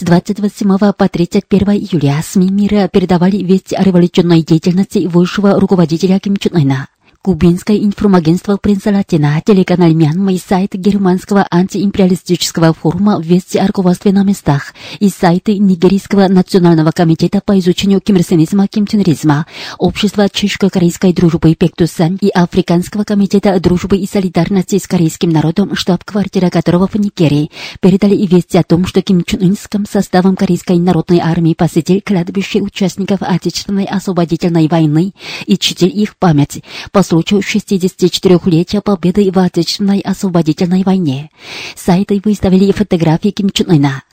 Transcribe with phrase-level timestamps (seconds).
[0.00, 6.38] С 28 по 31 июля СМИ мира передавали весть о революционной деятельности высшего руководителя Ким
[6.38, 6.88] Чен Ына.
[7.22, 14.24] Кубинское информагентство «Принца Латина», телеканал Мьянма и сайт германского антиимпериалистического форума «Вести о руководстве на
[14.24, 19.44] местах» и сайты Нигерийского национального комитета по изучению кимрсенизма кимченризма,
[19.76, 26.88] Общества чешско-корейской дружбы Пектусан и Африканского комитета дружбы и солидарности с корейским народом, штаб-квартира которого
[26.88, 32.00] в Нигерии, передали вести о том, что Ким Чен Инским составом Корейской народной армии посетил
[32.02, 35.12] кладбище участников Отечественной освободительной войны
[35.44, 36.64] и чтил их память.
[37.10, 41.30] Случаю 64-летия победы в Отечественной освободительной войне.
[41.74, 44.04] Сайты выставили фотографии Ким Чен Ына.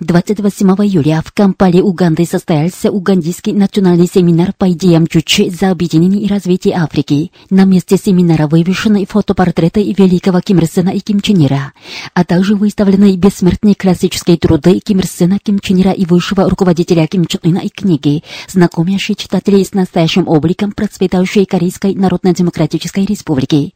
[0.00, 6.26] 28 июля в Кампале, Уганды, состоялся Угандийский национальный семинар по идеям Чучи за объединение и
[6.26, 7.30] развитие Африки.
[7.48, 11.74] На месте семинара вывешены фотопортреты великого Ким Ир Сена и Ким Чен Ира,
[12.12, 17.06] а также выставлены бессмертные классические труды Ким Ир Сена, Ким Чен Ира и высшего руководителя
[17.06, 23.74] Ким Чен Ына и книги, знакомящие читателей с настоящим обликом процветающей Корейской Народно-Демократической Республики.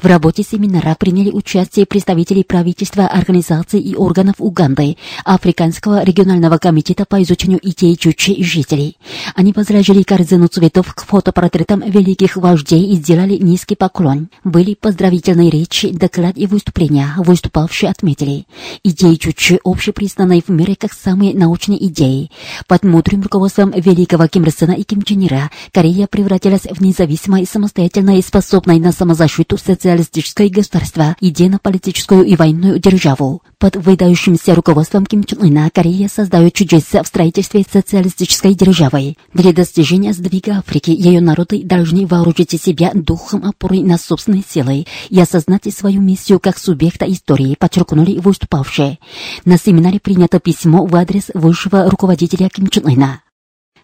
[0.00, 7.04] В работе семинара приняли участие представители правительства, организаций и органов Уганды, Африки Африканского регионального комитета
[7.04, 8.96] по изучению идей чучи и жителей.
[9.34, 14.28] Они возложили корзину цветов к фотопортретам великих вождей и сделали низкий поклон.
[14.44, 17.14] Были поздравительные речи, доклад и выступления.
[17.16, 18.46] Выступавшие отметили.
[18.84, 22.30] Идеи чучи общепризнанные в мире как самые научные идеи.
[22.68, 28.18] Под мудрым руководством великого Ким Ир и Ким Чен Ира Корея превратилась в независимое, самостоятельное
[28.18, 33.42] и способное на самозащиту социалистическое государство, идейно-политическую и военную державу.
[33.58, 39.16] Под выдающимся руководством Ким Чен Ына Корея создает чудеса в строительстве социалистической державы.
[39.32, 45.20] Для достижения сдвига Африки ее народы должны вооружить себя духом опоры на собственные силы и
[45.20, 48.98] осознать свою миссию как субъекта истории, подчеркнули выступавшие.
[49.44, 53.22] На семинаре принято письмо в адрес высшего руководителя Ким Чен Ына.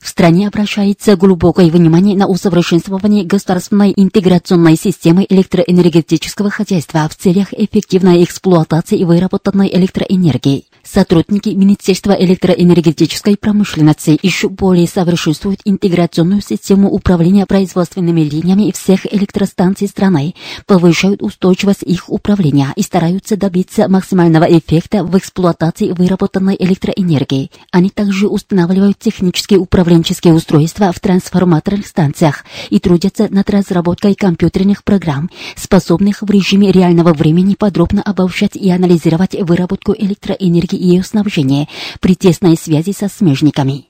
[0.00, 8.22] В стране обращается глубокое внимание на усовершенствование государственной интеграционной системы электроэнергетического хозяйства в целях эффективной
[8.22, 10.66] эксплуатации выработанной электроэнергии.
[10.86, 20.34] Сотрудники Министерства электроэнергетической промышленности еще более совершенствуют интеграционную систему управления производственными линиями всех электростанций страны,
[20.64, 27.50] повышают устойчивость их управления и стараются добиться максимального эффекта в эксплуатации выработанной электроэнергии.
[27.72, 35.30] Они также устанавливают технические управленческие устройства в трансформаторных станциях и трудятся над разработкой компьютерных программ,
[35.56, 41.68] способных в режиме реального времени подробно обобщать и анализировать выработку электроэнергии и ее снабжение
[42.00, 43.86] при тесной связи со смежниками.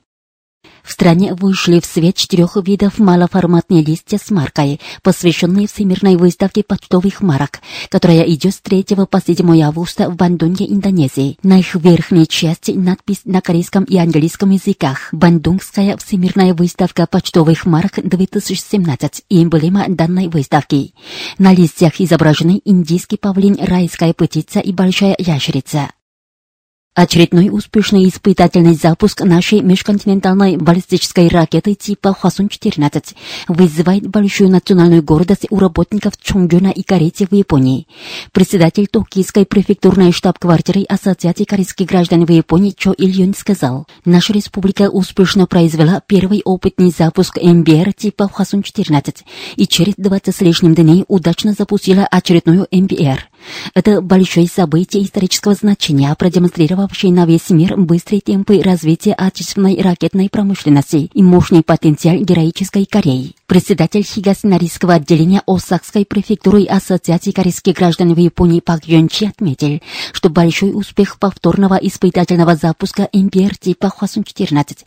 [0.87, 7.21] В стране вышли в свет четырех видов малоформатные листья с маркой, посвященные Всемирной выставке почтовых
[7.21, 7.59] марок,
[7.89, 11.37] которая идет с 3 по 7 августа в Бандунге, Индонезии.
[11.43, 17.97] На их верхней части надпись на корейском и английском языках «Бандунгская Всемирная выставка почтовых марок
[17.97, 20.93] 2017» и эмблема данной выставки.
[21.37, 25.89] На листьях изображены индийский павлин, райская птица и большая ящерица.
[26.97, 33.13] Очередной успешный испытательный запуск нашей межконтинентальной баллистической ракеты типа Хвасун-14
[33.49, 37.87] вызывает большую национальную гордость у работников Чонгюна и Корейцы в Японии.
[38.31, 45.45] Председатель Токийской префектурной штаб-квартиры Ассоциации корейских граждан в Японии Чо Ильюн сказал, наша республика успешно
[45.45, 49.17] произвела первый опытный запуск МБР типа Хвасун-14
[49.55, 53.29] и через 20 с лишним дней удачно запустила очередную МБР.
[53.73, 61.09] Это большое событие исторического значения, продемонстрировавшее на весь мир быстрые темпы развития отечественной ракетной промышленности
[61.13, 63.35] и мощный потенциал героической Кореи.
[63.45, 69.79] Председатель Хигасинарийского отделения Осакской префектуры Ассоциации корейских граждан в Японии Пак Йончи отметил,
[70.11, 74.79] что большой успех повторного испытательного запуска МПР типа Хвасун-14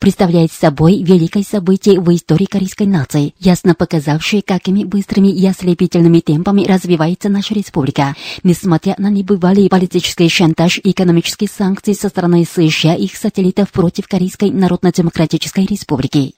[0.00, 6.64] представляет собой великое событие в истории корейской нации, ясно показавшее, какими быстрыми и ослепительными темпами
[6.64, 7.97] развивается наша республика.
[8.42, 14.06] Несмотря на небывалый политический шантаж и экономические санкции со стороны США и их сателлитов против
[14.08, 16.37] Корейской Народно-Демократической Республики.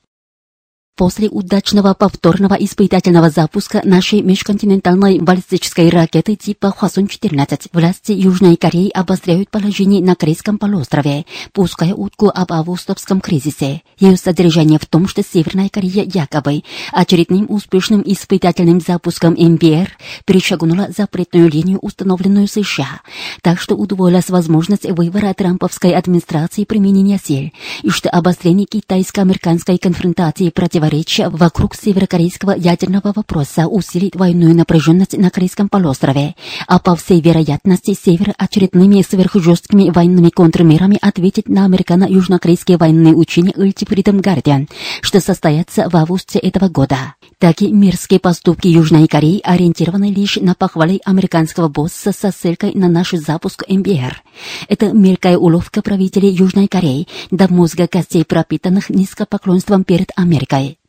[1.00, 9.48] После удачного повторного испытательного запуска нашей межконтинентальной баллистической ракеты типа Хвасон-14 власти Южной Кореи обостряют
[9.48, 11.24] положение на Корейском полуострове,
[11.54, 13.80] пуская утку об августовском кризисе.
[13.98, 21.48] Ее содержание в том, что Северная Корея якобы очередным успешным испытательным запуском МБР перешагнула запретную
[21.48, 23.00] линию, установленную США,
[23.40, 27.52] так что удвоилась возможность выбора трамповской администрации применения сил,
[27.82, 30.50] и что обострение китайско-американской конфронтации и
[30.90, 36.34] противоречия вокруг северокорейского ядерного вопроса усилит военную напряженность на Корейском полуострове,
[36.66, 44.20] а по всей вероятности Север очередными сверхжесткими военными контрмерами ответит на американо-южнокорейские военные учения Ultimatum
[44.20, 44.68] Guardian,
[45.00, 47.14] что состоятся в августе этого года.
[47.38, 53.12] Такие мирские поступки Южной Кореи ориентированы лишь на похвалы американского босса со ссылкой на наш
[53.12, 54.22] запуск МБР.
[54.68, 60.79] Это мелкая уловка правителей Южной Кореи, до мозга костей пропитанных низкопоклонством перед Америкой.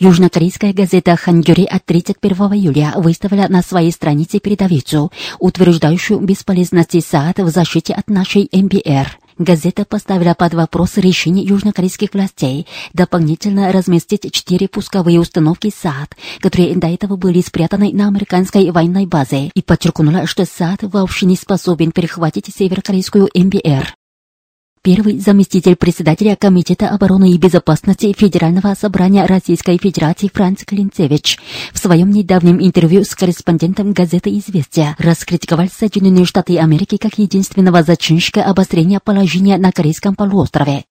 [0.00, 5.10] Южнокорейская газета «Хангюри» от 31 июля выставила на своей странице передовицу,
[5.40, 9.18] утверждающую бесполезность СААД в защите от нашей МБР.
[9.38, 16.86] Газета поставила под вопрос решение южнокорейских властей дополнительно разместить четыре пусковые установки САД, которые до
[16.86, 22.54] этого были спрятаны на американской военной базе, и подчеркнула, что САД вообще не способен перехватить
[22.54, 23.97] северокорейскую МБР.
[24.82, 31.38] Первый заместитель председателя Комитета обороны и безопасности Федерального собрания Российской Федерации Франц Клинцевич
[31.72, 38.44] в своем недавнем интервью с корреспондентом газеты «Известия» раскритиковал Соединенные Штаты Америки как единственного зачинщика
[38.44, 40.84] обострения положения на Корейском полуострове.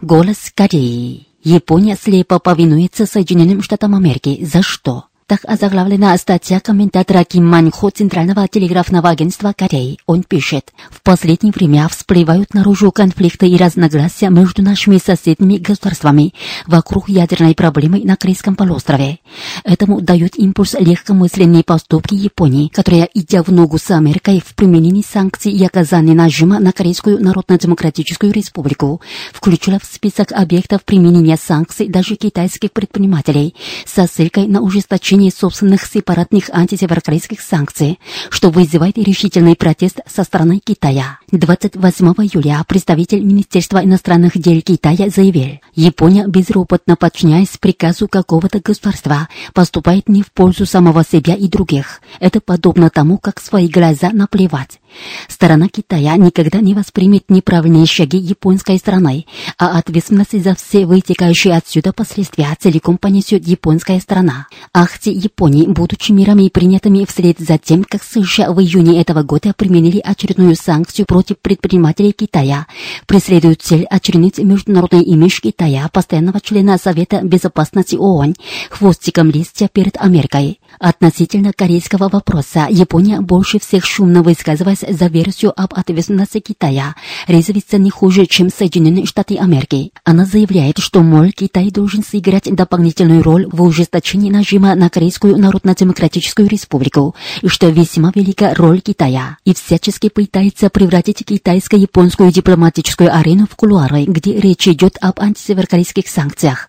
[0.00, 1.26] Голос Кореи.
[1.42, 4.44] Япония слепо повинуется Соединенным Штатам Америки.
[4.44, 5.07] За что?
[5.28, 9.98] Так озаглавлена статья комментатора Ким Маньхо Центрального телеграфного агентства Кореи.
[10.06, 16.32] Он пишет, в последнее время всплывают наружу конфликты и разногласия между нашими соседними государствами
[16.66, 19.18] вокруг ядерной проблемы на Корейском полуострове.
[19.64, 25.52] Этому дают импульс легкомысленные поступки Японии, которая, идя в ногу с Америкой в применении санкций
[25.52, 29.02] и оказании нажима на Корейскую Народно-Демократическую Республику,
[29.34, 33.54] включила в список объектов применения санкций даже китайских предпринимателей
[33.84, 37.98] со ссылкой на ужесточение введении собственных сепаратных антисеверокорейских санкций,
[38.30, 41.18] что вызывает решительный протест со стороны Китая.
[41.32, 50.08] 28 июля представитель Министерства иностранных дел Китая заявил, Япония безропотно подчиняясь приказу какого-то государства, поступает
[50.08, 52.00] не в пользу самого себя и других.
[52.20, 54.80] Это подобно тому, как свои глаза наплевать.
[55.28, 59.26] Сторона Китая никогда не воспримет неправильные шаги японской стороны,
[59.58, 64.46] а ответственность за все вытекающие отсюда последствия целиком понесет японская сторона.
[64.72, 70.00] Акции Японии, будучи мирами принятыми вслед за тем, как США в июне этого года применили
[70.04, 72.66] очередную санкцию против предпринимателей Китая,
[73.06, 78.34] преследуют цель очернить международный имидж Китая, постоянного члена Совета Безопасности ООН,
[78.70, 80.60] хвостиком листья перед Америкой.
[80.78, 86.94] Относительно корейского вопроса, Япония больше всех шумно высказывалась за версию об ответственности Китая,
[87.26, 89.92] резвится не хуже, чем Соединенные Штаты Америки.
[90.04, 96.48] Она заявляет, что, мол, Китай должен сыграть дополнительную роль в ужесточении нажима на Корейскую Народно-Демократическую
[96.48, 103.56] Республику, и что весьма велика роль Китая, и всячески пытается превратить китайско-японскую дипломатическую арену в
[103.56, 106.68] кулуары, где речь идет об антисеверокорейских санкциях.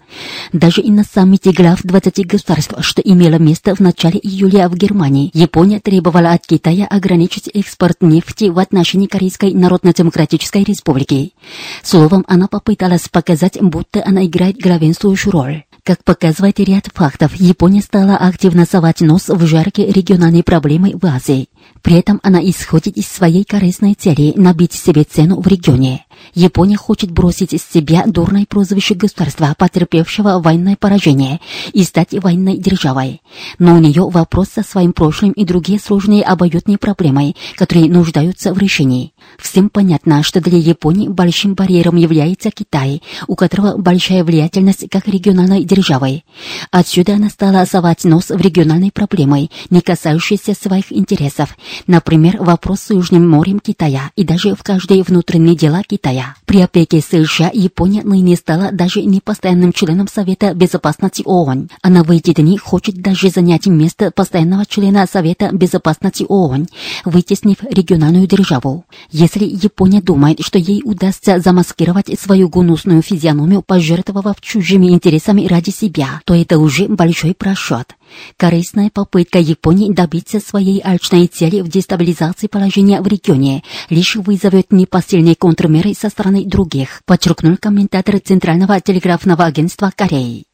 [0.51, 5.31] Даже и на саммите глав 20 государств, что имело место в начале июля в Германии,
[5.33, 11.33] Япония требовала от Китая ограничить экспорт нефти в отношении Корейской Народно-Демократической Республики.
[11.81, 15.63] Словом, она попыталась показать, будто она играет главенствующую роль.
[15.83, 21.49] Как показывает ряд фактов, Япония стала активно совать нос в жаркие региональные проблемы в Азии.
[21.81, 26.05] При этом она исходит из своей корыстной цели набить себе цену в регионе.
[26.33, 31.39] Япония хочет бросить из себя дурное прозвище государства, потерпевшего военное поражение,
[31.73, 33.21] и стать военной державой.
[33.57, 38.57] Но у нее вопрос со своим прошлым и другие сложные обоюдные проблемы, которые нуждаются в
[38.57, 39.13] решении.
[39.37, 45.63] Всем понятно, что для Японии большим барьером является Китай, у которого большая влиятельность как региональной
[45.63, 46.23] державы.
[46.71, 51.55] Отсюда она стала совать нос в региональные проблемы, не касающиеся своих интересов,
[51.87, 56.08] например, вопрос с Южным морем Китая и даже в каждые внутренние дела Китая.
[56.45, 61.69] При опеке США Япония ныне стала даже не постоянным членом Совета Безопасности ООН.
[61.81, 66.67] Она в эти дни хочет даже занять место постоянного члена Совета Безопасности ООН,
[67.05, 68.85] вытеснив региональную державу.
[69.11, 76.21] Если Япония думает, что ей удастся замаскировать свою гнусную физиономию, пожертвовав чужими интересами ради себя,
[76.25, 77.95] то это уже большой просчет.
[78.37, 85.35] Корыстная попытка Японии добиться своей алчной цели в дестабилизации положения в регионе лишь вызовет непосильные
[85.35, 90.45] контрмеры со стороны других, подчеркнул комментатор Центрального телеграфного агентства Кореи.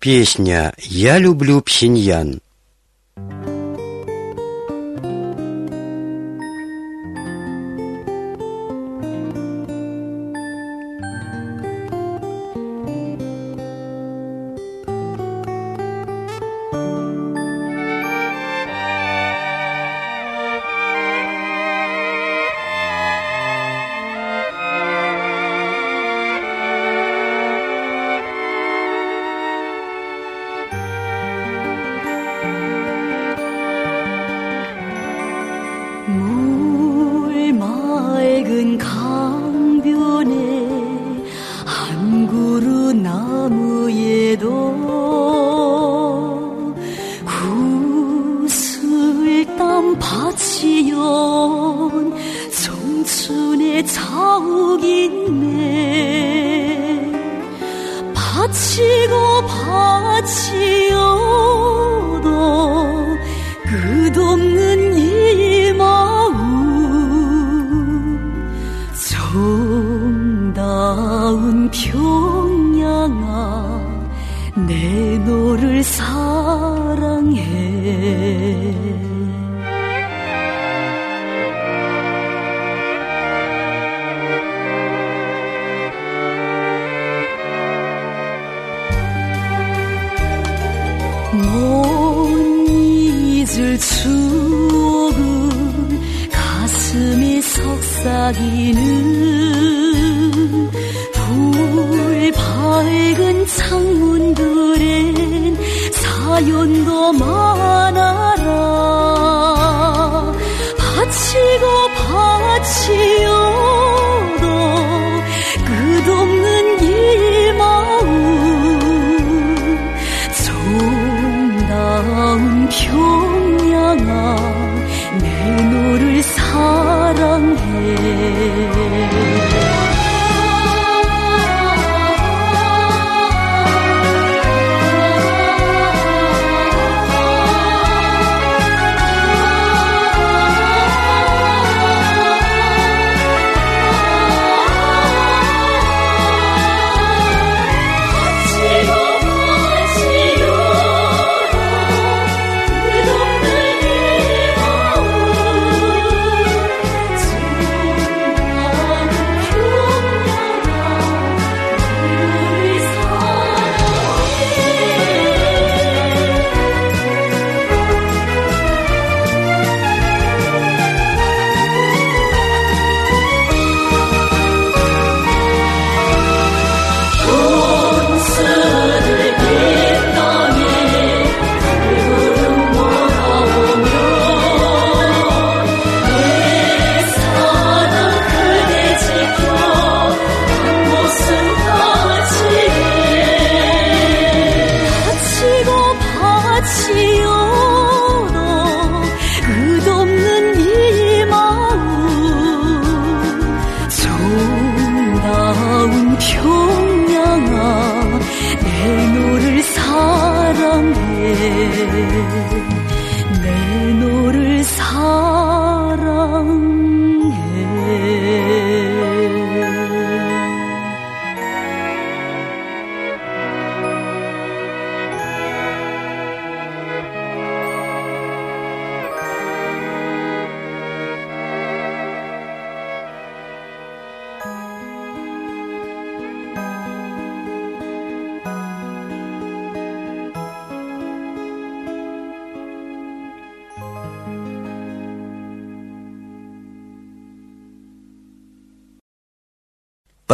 [0.00, 2.40] Песня «Я люблю Пхеньян»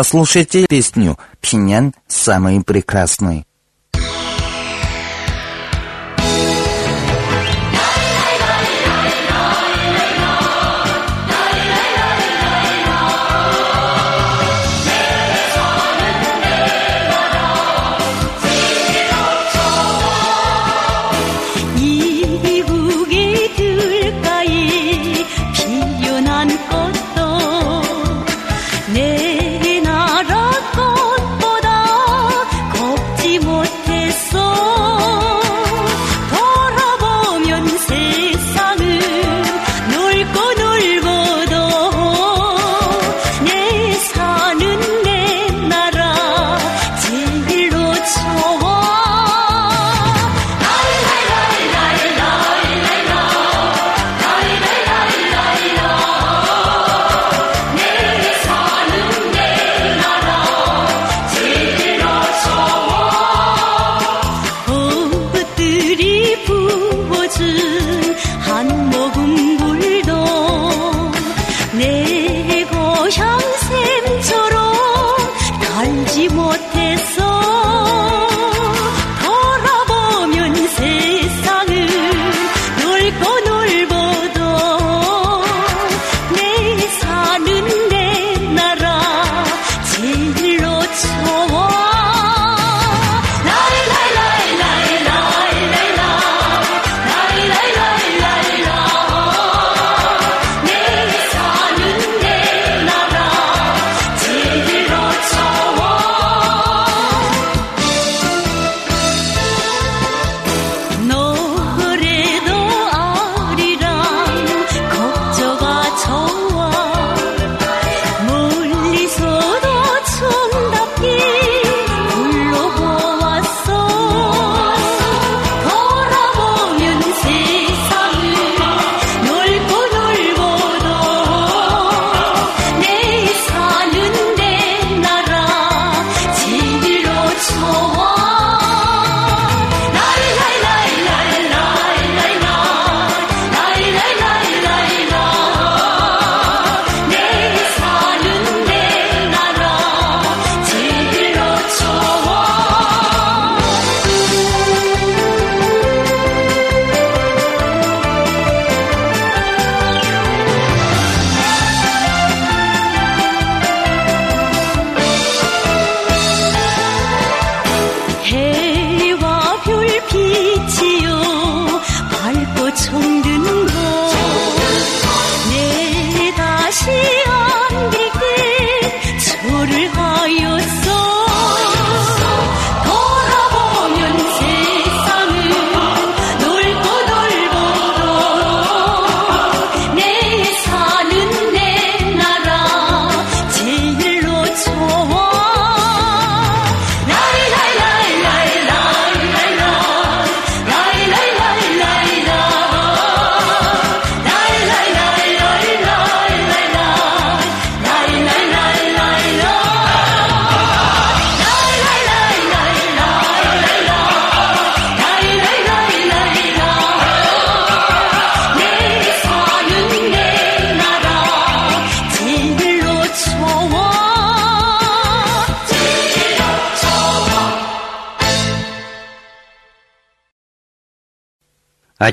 [0.00, 3.44] Послушайте песню «Пхеньян самый прекрасный».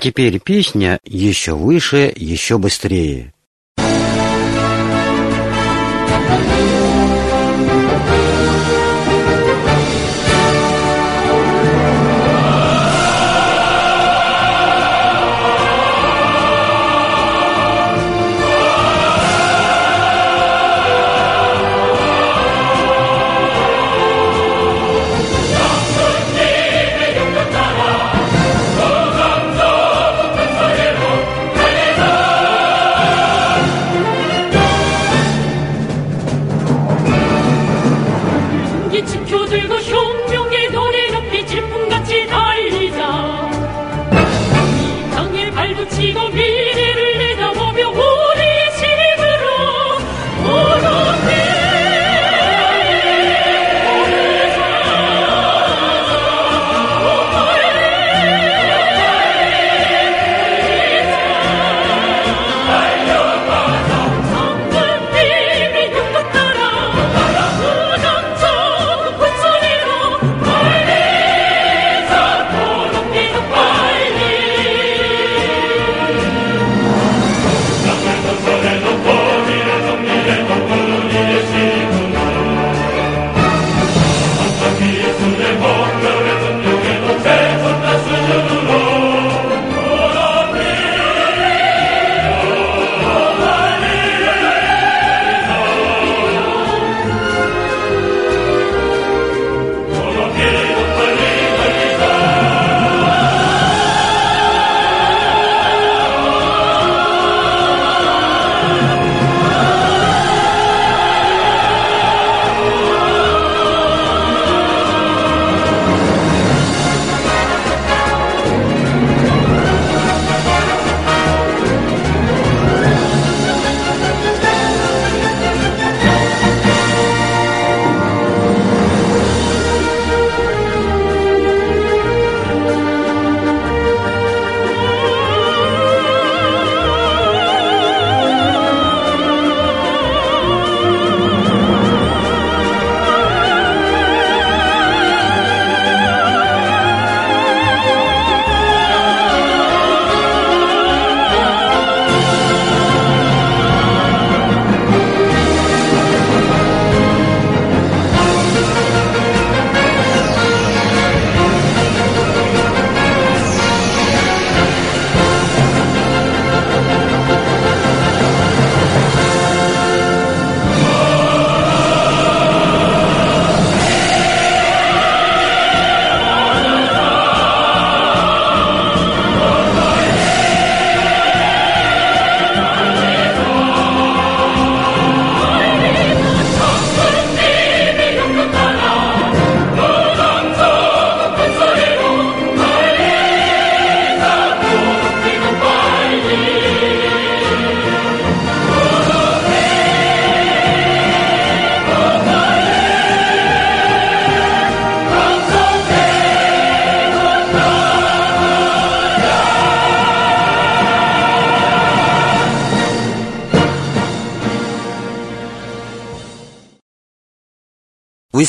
[0.08, 3.34] Теперь песня еще выше, еще быстрее.
[6.30, 7.17] Thank you.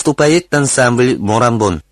[0.08, 1.82] выступает ансамбль «Морамбон».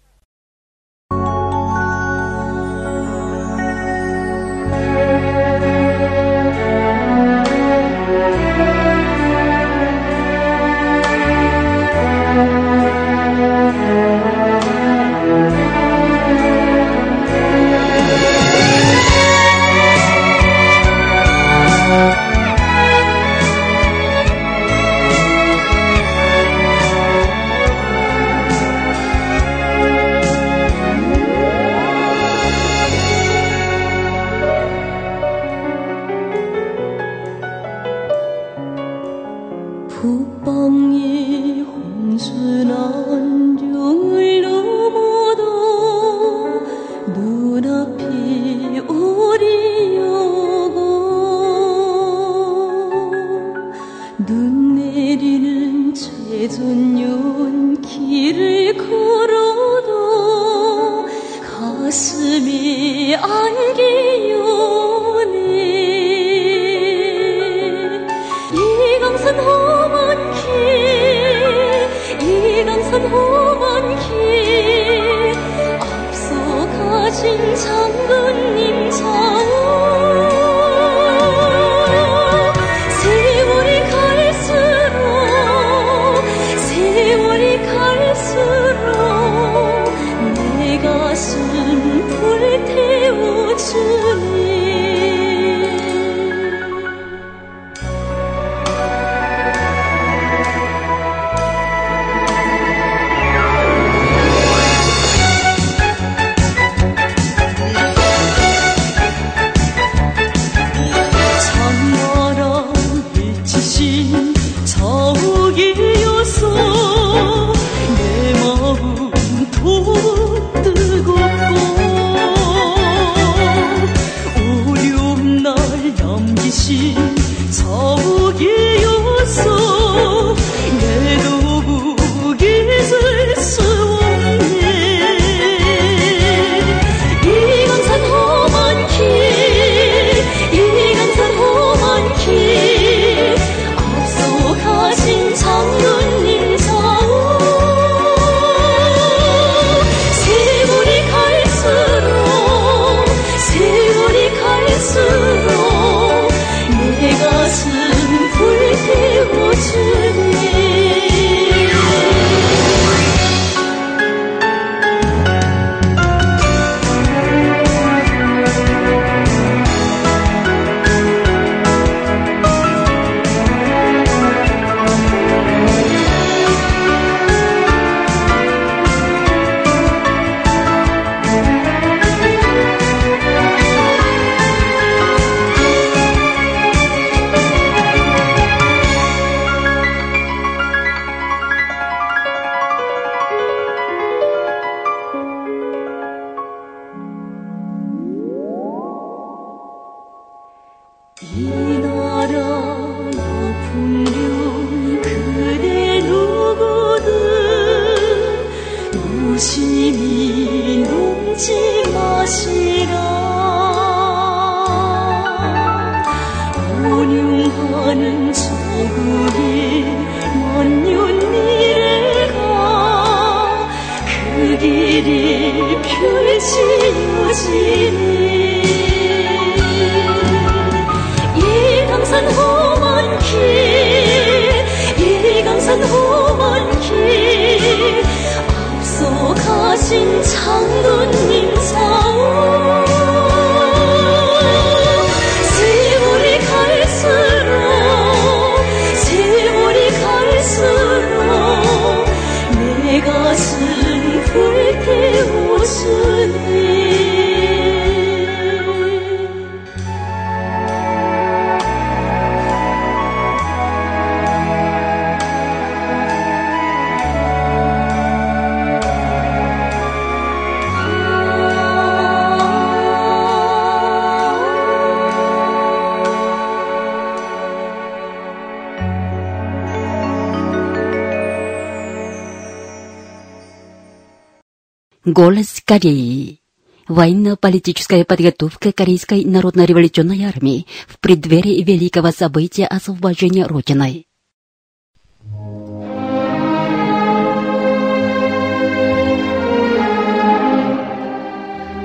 [285.16, 286.40] Голос Кореи.
[286.88, 294.04] Военно-политическая подготовка Корейской народно-революционной армии в преддверии великого события освобождения Родины.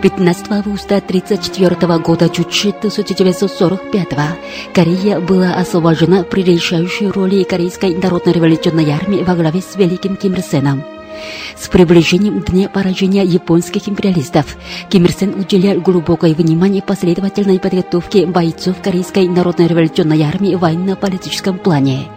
[0.01, 4.07] 15 августа 1934 года чуть 1945
[4.73, 10.41] Корея была освобождена при решающей роли Корейской народно-революционной армии во главе с Великим Ким Ир
[10.41, 10.83] Сеном.
[11.57, 14.57] С приближением дня поражения японских империалистов
[14.89, 22.07] Ким Ир Сен уделял глубокое внимание последовательной подготовке бойцов Корейской народно-революционной армии в военно-политическом плане.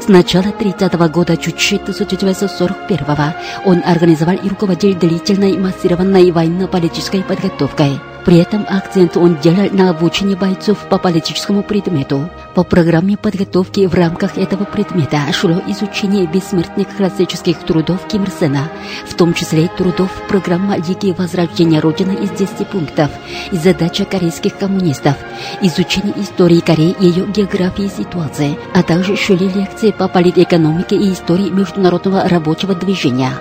[0.00, 3.34] С начала 30 года Чучи 1941
[3.64, 8.00] он организовал и руководил длительной массированной военно-политической подготовкой.
[8.24, 12.28] При этом акцент он делал на обучении бойцов по политическому предмету.
[12.54, 18.70] По программе подготовки в рамках этого предмета шло изучение бессмертных классических трудов Ким Ир Сена,
[19.06, 23.10] в том числе трудов программа Лиги Возрождения Родины из 10 пунктов
[23.52, 25.16] и задача корейских коммунистов,
[25.62, 31.48] изучение истории Кореи ее географии и ситуации, а также шли лекции по политэкономике и истории
[31.48, 33.32] международного рабочего движения.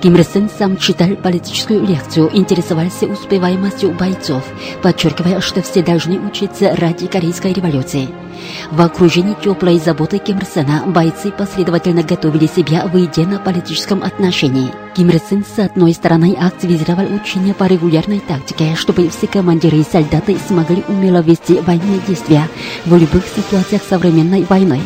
[0.00, 4.42] Ким Ир Сен сам читал политическую лекцию, интересовался успеваемостью бойцов,
[4.82, 8.08] подчеркивая, что все должны учиться ради Корейской революции.
[8.70, 14.72] В окружении теплой заботы Ким Ир Сена бойцы последовательно готовили себя в идейно-политическом отношении.
[14.94, 19.84] Ким Ир Сен с одной стороны активизировал учения по регулярной тактике, чтобы все командиры и
[19.84, 22.48] солдаты смогли умело вести военные действия
[22.86, 24.80] в любых ситуациях современной войны,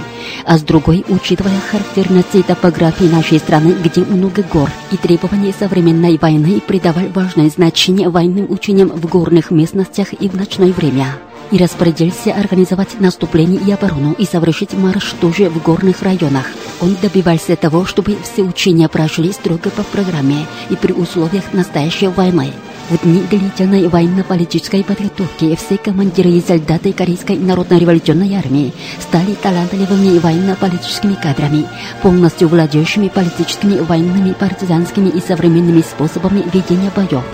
[0.45, 6.61] а с другой, учитывая характерности топографии нашей страны, где много гор и требования современной войны,
[6.61, 11.07] придавал важное значение военным учениям в горных местностях и в ночное время
[11.55, 16.47] и распорядился организовать наступление и оборону и совершить марш тоже в горных районах.
[16.81, 22.53] Он добивался того, чтобы все учения прошли строго по программе и при условиях настоящей войны.
[22.91, 31.65] Длительной военно-политической подготовки все командиры и солдаты Корейской народно-революционной армии стали талантливыми военно-политическими кадрами,
[32.03, 37.25] полностью владеющими политическими, военными, партизанскими и современными способами ведения боев,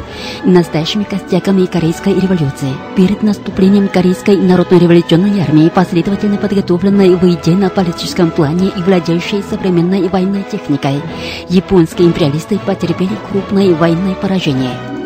[0.44, 2.72] настоящими костяками Корейской революции.
[2.94, 11.02] Перед наступлением Корейской народно-революционной армии, последовательно подготовленной в идейно-политическом плане и владеющей современной военной техникой,
[11.48, 14.99] японские империалисты потерпели крупное военное поражение.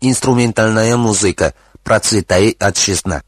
[0.00, 1.54] Инструментальная музыка.
[1.82, 3.22] Процветай от честна.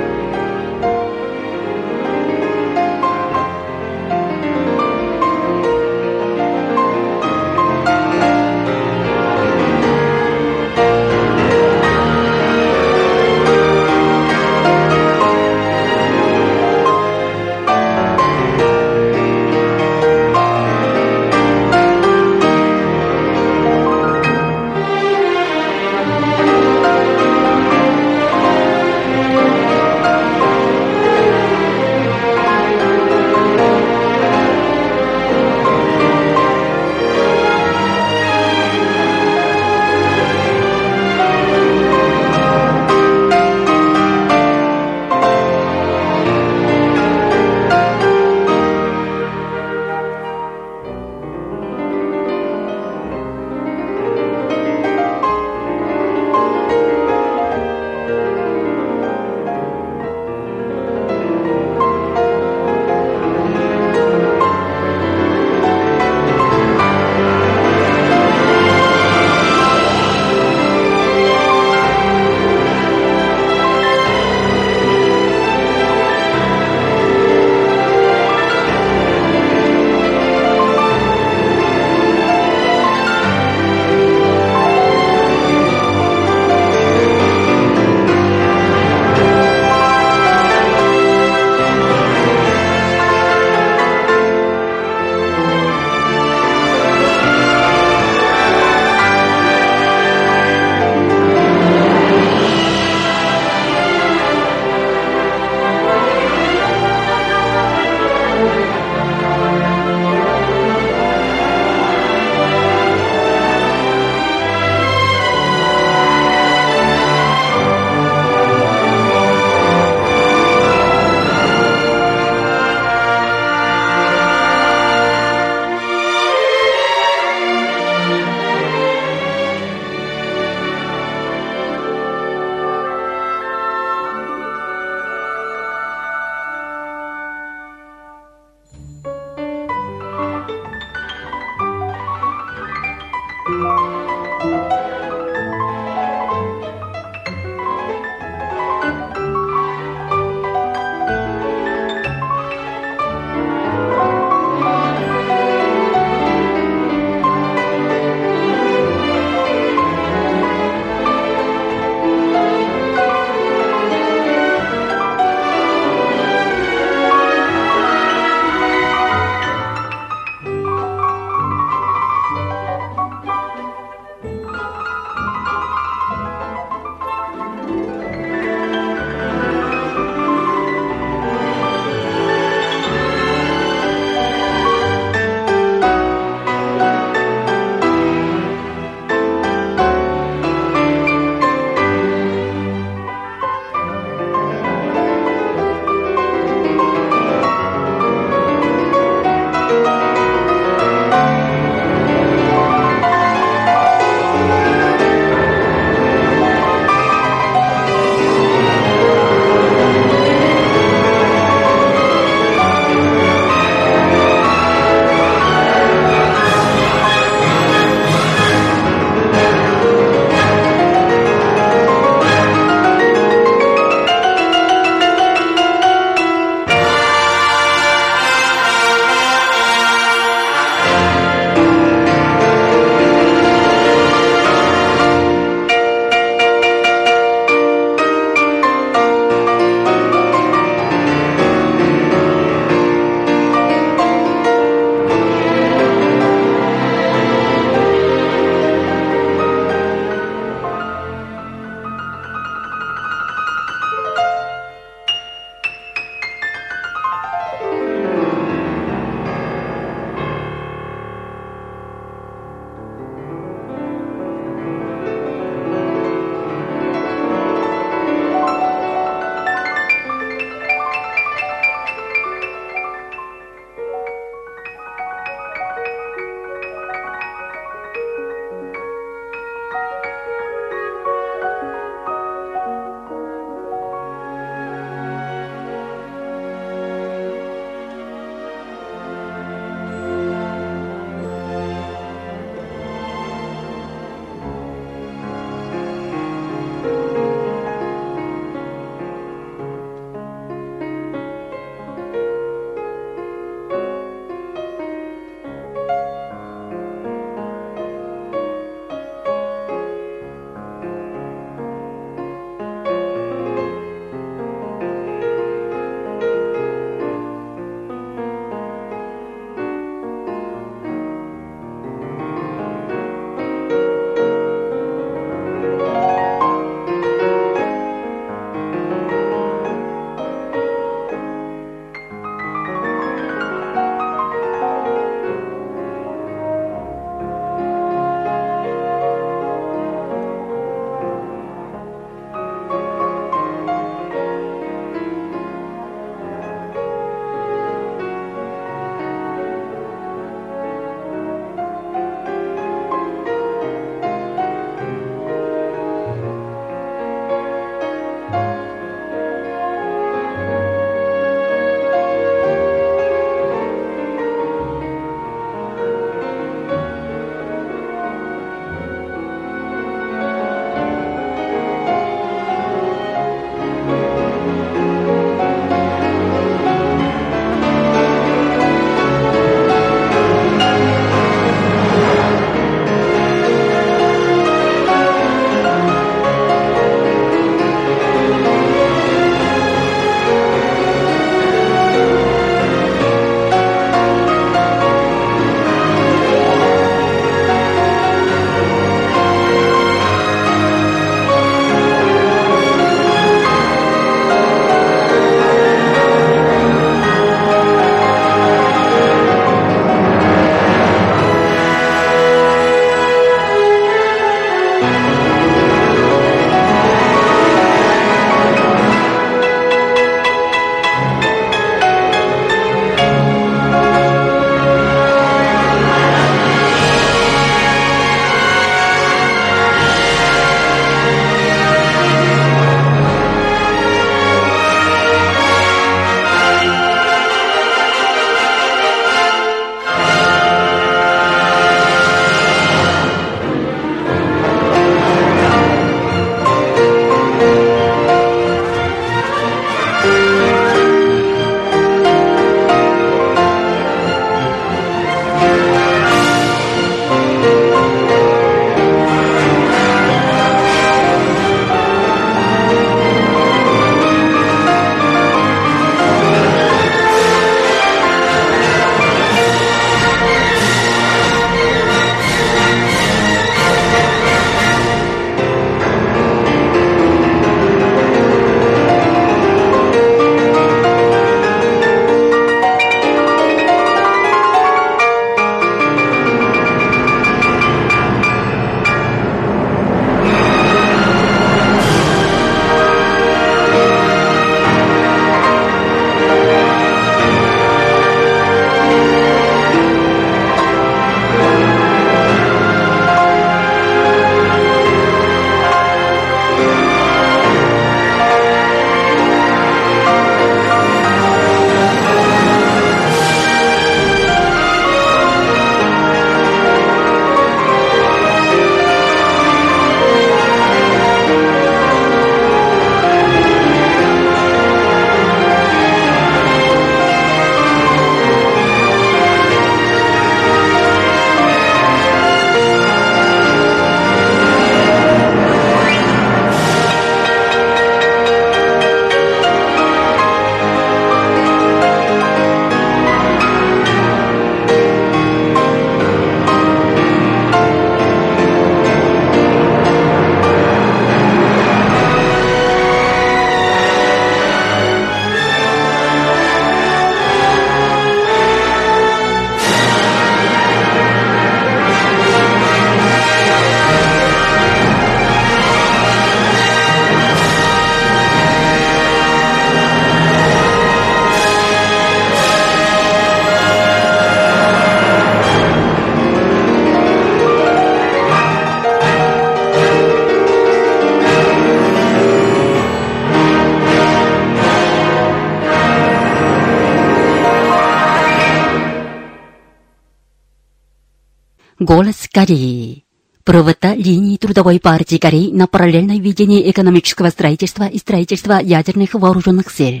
[591.86, 593.04] Голос Кореи.
[593.44, 600.00] Правота линии Трудовой партии Кореи на параллельное ведение экономического строительства и строительства ядерных вооруженных сил.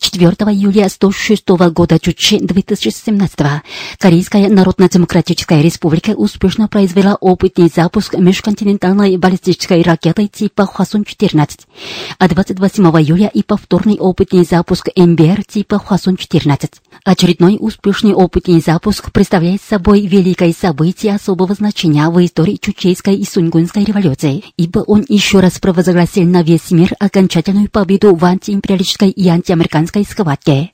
[0.00, 3.38] 4 июля 106 года Чучи 2017
[3.98, 11.66] Корейская Народно-Демократическая Республика успешно произвела опытный запуск межконтинентальной баллистической ракеты типа Хвасон-14,
[12.18, 16.70] а 28 июля и повторный опытный запуск МБР типа Хвасон-14.
[17.04, 23.84] Очередной успешный опытный запуск представляет собой великое событие особого значения в истории Чучейской и Сунгунской
[23.84, 30.04] революции, ибо он еще раз провозгласил на весь мир окончательную победу в антиимпериалистической и антиамериканской
[30.04, 30.72] схватке.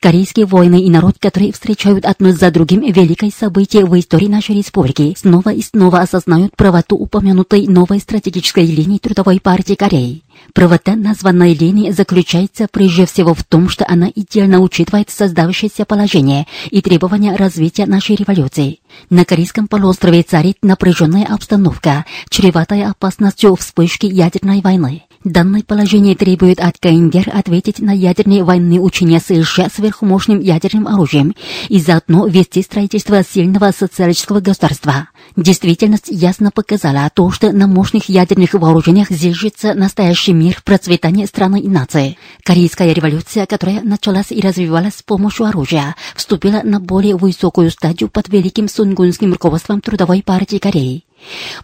[0.00, 5.14] Корейские воины и народ, которые встречают одно за другим великое событие в истории нашей республики,
[5.18, 10.22] снова и снова осознают правоту упомянутой новой стратегической линии Трудовой партии Кореи.
[10.52, 16.80] Правота названной линии заключается прежде всего в том, что она идеально учитывает создавшееся положение и
[16.82, 18.80] требования развития нашей революции.
[19.10, 25.05] На Корейском полуострове царит напряженная обстановка, чреватая опасностью вспышки ядерной войны.
[25.26, 31.34] Данное положение требует от КНДР ответить на ядерные военные учения США сверхмощным ядерным оружием
[31.68, 35.08] и заодно вести строительство сильного социалистического государства.
[35.34, 41.66] Действительность ясно показала то, что на мощных ядерных вооружениях зиждется настоящий мир процветания страны и
[41.66, 42.18] нации.
[42.44, 48.28] Корейская революция, которая началась и развивалась с помощью оружия, вступила на более высокую стадию под
[48.28, 51.02] великим сунгунским руководством Трудовой партии Кореи.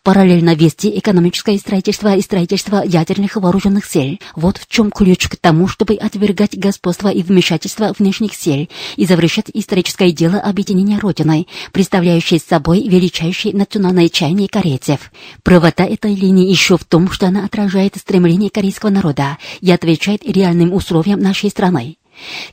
[0.02, 4.18] Параллельно вести экономическое строительство и строительство ядерных вооруженных сил.
[4.36, 9.46] Вот в чем ключ к тому, чтобы отвергать господство и вмешательство внешних сил и завершать
[9.54, 15.10] историческое дело объединения Родиной, представляющее собой величайшее национальное чаяние корейцев.
[15.42, 20.72] Правота этой линии еще в том, что она отражает стремление корейского народа и отвечает реальным
[20.72, 21.96] условиям нашей страны.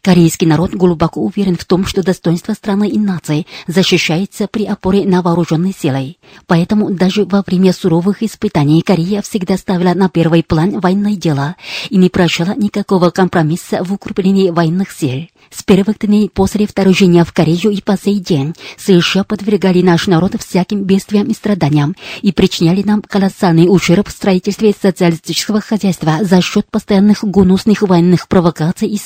[0.01, 5.21] Корейский народ глубоко уверен в том, что достоинство страны и нации защищается при опоре на
[5.21, 6.17] вооруженной силой.
[6.47, 11.55] Поэтому даже во время суровых испытаний Корея всегда ставила на первый план военное дело
[11.89, 15.27] и не прощала никакого компромисса в укреплении военных сил.
[15.49, 20.35] С первых дней после вторжения в Корею и по сей день США подвергали наш народ
[20.39, 26.67] всяким бедствиям и страданиям и причиняли нам колоссальный ущерб в строительстве социалистического хозяйства за счет
[26.69, 28.97] постоянных гнусных военных провокаций и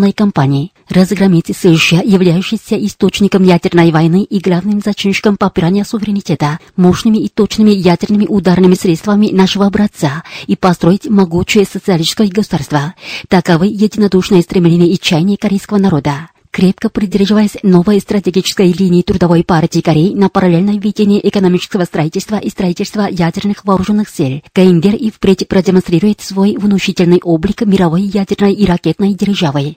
[0.00, 0.72] санкционной кампании.
[0.88, 8.26] Разгромить США, являющийся источником ядерной войны и главным зачинщиком попирания суверенитета, мощными и точными ядерными
[8.26, 12.94] ударными средствами нашего образца и построить могучее социалистическое государство.
[13.28, 16.28] Таковы единодушные стремления и чаяния корейского народа.
[16.50, 23.06] Крепко придерживаясь новой стратегической линии Трудовой партии Кореи на параллельное ведение экономического строительства и строительства
[23.08, 29.76] ядерных вооруженных сил, КНДР и впредь продемонстрирует свой внушительный облик мировой ядерной и ракетной державы.